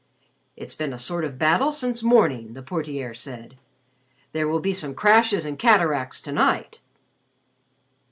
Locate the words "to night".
6.21-6.79